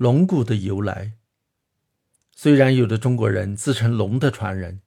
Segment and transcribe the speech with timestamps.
[0.00, 1.12] 龙骨的由来。
[2.34, 4.80] 虽然有的中国人自称龙的传人，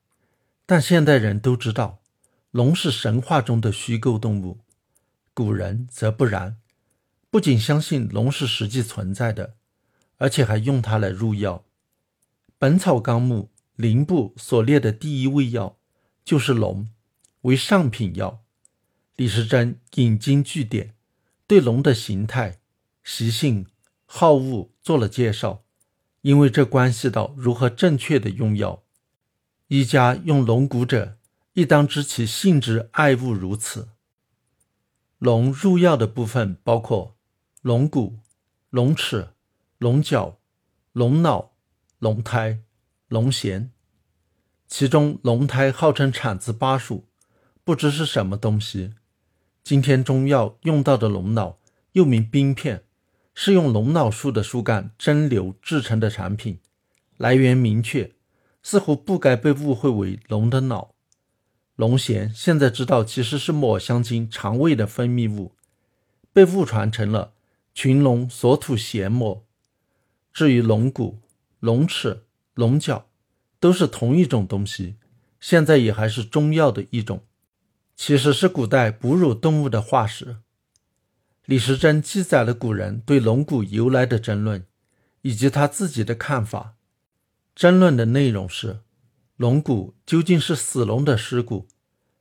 [0.66, 2.02] 但现代人都知道，
[2.50, 4.62] 龙是神话中的虚构动物。
[5.36, 6.58] 古人则不然，
[7.30, 9.54] 不仅相信龙是实际存在的，
[10.18, 11.60] 而且还用它来入药。
[12.58, 15.78] 《本草纲目》灵部所列的第一味药
[16.26, 16.90] 就是龙，
[17.42, 18.42] 为上品药。
[19.16, 20.96] 李时珍引经据典，
[21.46, 22.58] 对龙的形态、
[23.04, 23.68] 习性、
[24.16, 25.64] 好物做了介绍。
[26.22, 28.84] 因为这关系到如何正确的用药。
[29.70, 31.18] 医家用龙骨者，
[31.54, 33.90] 亦当知其性之爱物如此。
[35.18, 37.18] 龙入药的部分包括
[37.64, 38.20] 龙骨、
[38.70, 39.30] 龙齿、
[39.80, 40.38] 龙角、
[40.92, 41.54] 龙脑、
[41.98, 42.60] 龙胎、
[43.08, 43.70] 龙涎。
[44.68, 47.08] 其中龙胎号称产自巴蜀，
[47.64, 48.94] 不知是什么东西。
[49.64, 51.58] 今天中药用到的龙脑，
[51.94, 52.86] 又名冰片，
[53.34, 56.60] 是用龙脑树的树干蒸馏制成的产品，
[57.18, 58.12] 来源明确，
[58.62, 60.94] 似乎不该被误会为龙的脑。
[61.76, 65.54] 龙涎现在知道其实是抹香鲸肠胃的分泌物，
[66.32, 67.34] 被误传成了
[67.74, 69.44] 群龙所吐涎沫。
[70.32, 71.20] 至于龙骨、
[71.60, 73.08] 龙齿、龙角，
[73.60, 74.98] 都是同一种东西，
[75.40, 77.24] 现在也还是中药的一种。
[77.96, 80.38] 其实是古代哺乳动物的化石。
[81.46, 84.66] 李时珍记载了古人对龙骨由来的争论，
[85.24, 86.76] 以及他自己的看法。
[87.54, 88.80] 争论的内容是：
[89.36, 91.68] 龙骨究竟是死龙的尸骨，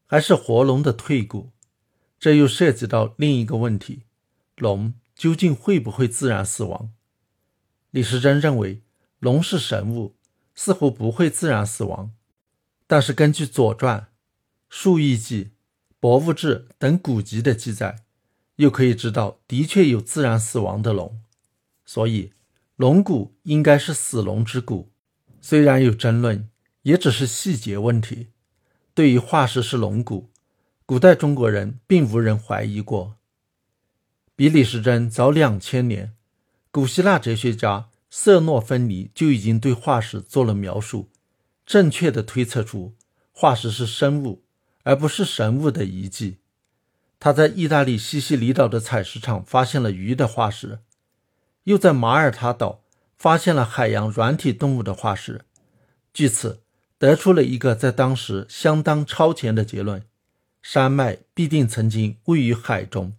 [0.06, 1.52] 还是活龙的退骨？
[2.18, 4.02] 这又涉及到另一个问题：
[4.56, 6.92] 龙究竟会不会自然死亡？
[7.90, 8.82] 李时珍认为，
[9.20, 10.16] 龙是神物，
[10.54, 12.12] 似乎不会自然死亡。
[12.86, 14.00] 但是根据《左传》
[14.68, 15.44] 《述异记》。
[16.02, 18.02] 《博物志》等古籍的记载，
[18.56, 21.20] 又可以知道，的确有自然死亡的龙，
[21.84, 22.32] 所以
[22.76, 24.90] 龙骨应该是死龙之骨。
[25.40, 26.48] 虽然有争论，
[26.82, 28.28] 也只是细节问题。
[28.94, 30.30] 对于化石是龙骨，
[30.86, 33.16] 古代中国人并无人怀疑过。
[34.36, 36.14] 比李时珍早两千年，
[36.70, 41.10] 古希腊哲学家色诺芬尼就已经对化石做了描述，
[41.64, 42.94] 正确的推测出
[43.32, 44.44] 化石是生物。
[44.84, 46.38] 而不是神物的遗迹。
[47.24, 50.80] 他在意大利西西里岛的采石场发现了鱼的化石，
[51.62, 52.82] 又在马耳他岛
[53.16, 55.42] 发现了海洋软体动物的化石。
[56.12, 56.64] 据此，
[56.98, 60.02] 得出了一个在当时相当超前的结论：
[60.62, 63.12] 山脉必定曾经位于海中。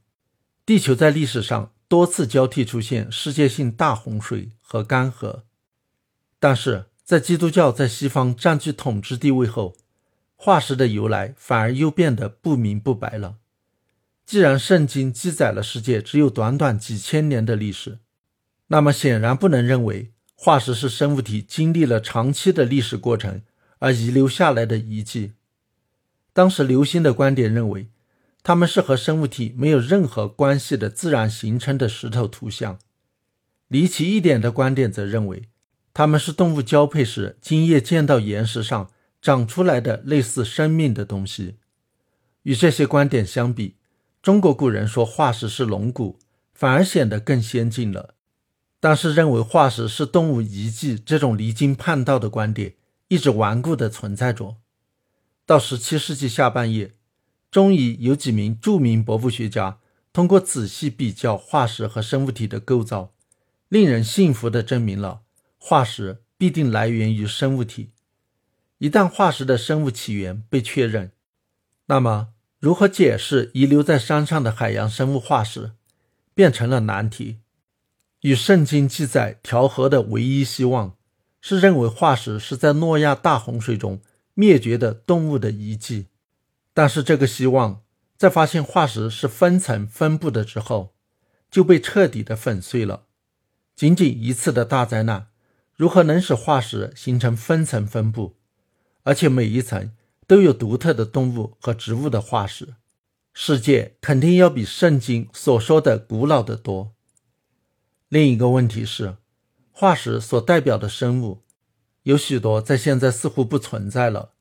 [0.65, 5.43] 地球在历史上多次交替出现世界性大洪水和干涸，
[6.41, 9.77] 但是在基督教在西方占据统治地位后。
[10.35, 13.37] 化石的由来反而又变得不明不白了。
[14.25, 17.99] 既然圣经记载了世界只有短短几千年的历史，
[18.67, 23.41] 那么显然不能认为化石是生物体经历了长期的历史过程
[23.79, 25.33] 而遗留下来的遗迹。
[26.31, 27.89] 当时流行的观点认为，
[28.41, 32.79] 它们是和生物体没有任何关系的自然形成的石头图像。
[33.67, 35.49] 离奇一点的观点则认为，
[35.93, 38.89] 它们是动物交配时精液溅到岩石上。
[39.21, 41.55] 长出来的类似生命的东西，
[42.41, 43.77] 与这些观点相比，
[44.23, 46.17] 中国古人说化石是龙骨，
[46.53, 48.15] 反而显得更先进了。
[48.79, 52.75] 但是，认为化石是动物遗迹这种离经叛道的观点，
[53.09, 54.55] 一直顽固地存在着。
[55.45, 56.93] 到十七世纪下半叶，
[57.51, 59.79] 终于有几名著名博物学家
[60.13, 63.11] 通过仔细比较化石和生物体的构造，
[63.67, 65.23] 令人信服地证明了
[65.57, 67.91] 化石必定来源于生物体。
[68.77, 71.11] 一旦化石的生物起源被确认，
[71.87, 72.29] 那么
[72.63, 75.73] 如何解释遗留在山上的海洋生物化石，
[76.33, 77.39] 变成了难题。
[78.21, 80.95] 与圣经记载调和的唯一希望，
[81.41, 83.99] 是认为化石是在诺亚大洪水中
[84.33, 86.07] 灭绝的动物的遗迹。
[86.73, 87.81] 但是这个希望，
[88.15, 90.93] 在发现化石是分层分布的之后，
[91.51, 93.07] 就被彻底的粉碎了。
[93.75, 95.27] 仅仅一次的大灾难，
[95.75, 98.37] 如何能使化石形成分层分布？
[99.03, 99.91] 而且每一层
[100.27, 102.75] 都有独特的动物和植物的化石，
[103.33, 106.93] 世界肯定要比圣经所说的古老的多。
[108.09, 109.17] 另一个问题是，
[109.71, 111.41] 化石所代表的生物
[112.03, 114.33] 有许多在现在似乎不存在了。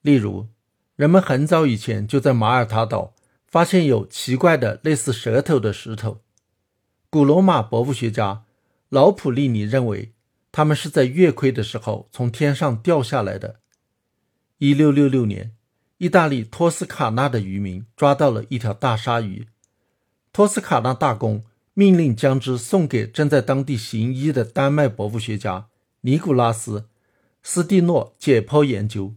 [0.00, 0.48] 例如，
[0.96, 3.14] 人们很早以前就在马耳他岛
[3.46, 6.20] 发现有奇怪的类似舌头的石头。
[7.10, 8.44] 古罗马博物学家
[8.88, 10.14] 老普利尼认为，
[10.50, 13.60] 他们是在月亏的时候从天上掉下来的。
[14.64, 15.54] 一六六六年，
[15.98, 19.46] 意大利托斯卡纳的渔民抓到了一条大鲨鱼。
[20.32, 21.44] 托斯卡纳大公
[21.74, 25.66] 命令将之送给正在当地行医的丹麦博物学家
[26.00, 26.80] 尼古拉斯·
[27.42, 29.14] 斯蒂诺解剖研究。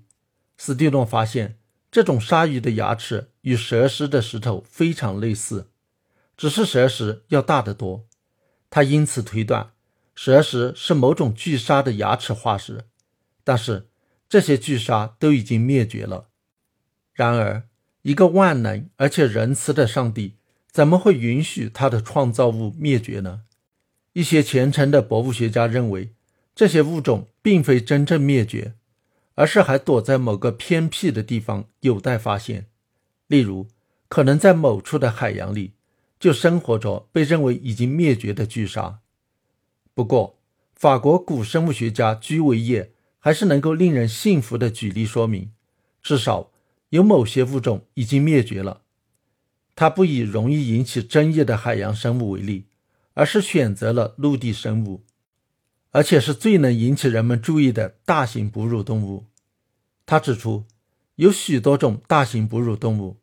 [0.58, 1.58] 斯蒂诺发现，
[1.90, 5.70] 这种鲨鱼的牙齿与蛇石的石头非常类似，
[6.36, 8.06] 只是蛇石要大得多。
[8.70, 9.72] 他因此推断，
[10.14, 12.84] 蛇石是某种巨鲨的牙齿化石。
[13.46, 13.88] 但是，
[14.30, 16.30] 这些巨鲨都已经灭绝了。
[17.14, 17.68] 然而，
[18.02, 20.36] 一个万能而且仁慈的上帝
[20.72, 23.42] 怎么会允许他的创造物灭绝呢？
[24.14, 26.14] 一些虔诚的博物学家认为，
[26.56, 28.74] 这些物种并非真正灭绝，
[29.36, 32.68] 而是还躲在某个偏僻的地方，有待发现。
[33.28, 33.68] 例如，
[34.08, 35.74] 可能在某处的海洋里，
[36.20, 39.00] 就生活着被认为已经灭绝的巨鲨。
[39.94, 40.40] 不过，
[40.76, 45.52] 法国古生物学家居维叶还是能够令人信服的举例说明，
[46.02, 46.52] 至少。
[46.90, 48.84] 有某些物种已经灭绝了。
[49.76, 52.68] 他不以容易引起争议的海洋生物为例，
[53.14, 55.04] 而是选择了陆地生物，
[55.92, 59.26] 而且是最能引起人们注意的大型哺乳动物。
[60.06, 60.64] 他指出，
[61.16, 63.18] 有许多种大型哺乳动物。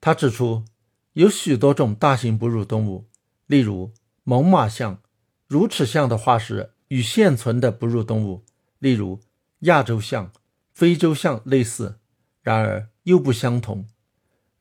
[0.00, 0.64] 他指出，
[1.12, 3.10] 有许多种大型哺乳动物，
[3.46, 3.92] 例如
[4.24, 5.02] 猛犸象、
[5.46, 8.42] 乳齿象的化石与现存的哺乳动物，
[8.80, 9.20] 例如
[9.60, 10.32] 亚洲象、
[10.72, 11.98] 非洲象类似。
[12.42, 13.86] 然而又不相同。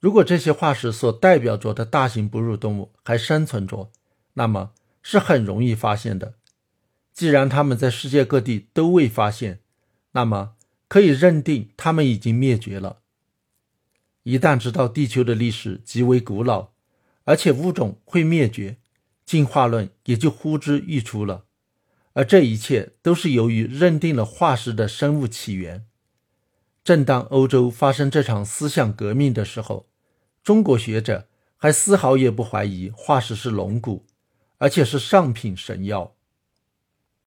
[0.01, 3.89] 如果这些化石所代表着的大型哺乳动物还生存着，
[4.33, 6.33] 那么是很容易发现的。
[7.13, 9.61] 既然它们在世界各地都未发现，
[10.11, 10.55] 那么
[10.89, 12.99] 可以认定它们已经灭绝了。
[14.23, 16.71] 一旦知道地球的历史极为古老，
[17.23, 18.75] 而且物种会灭绝，
[19.25, 21.45] 进化论也就呼之欲出了。
[22.13, 25.85] 而这一切都是由于认定了化石的生物起源。
[26.83, 29.87] 正当欧洲发生这场思想革命的时候，
[30.43, 34.05] 中国学者还丝毫也不怀疑化石是龙骨，
[34.57, 36.15] 而且是上品神药。